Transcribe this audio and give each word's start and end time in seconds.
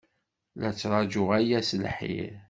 La 0.59 0.69
ttṛajuɣ 0.73 1.29
aya 1.39 1.59
s 1.69 1.71
lḥir. 1.83 2.33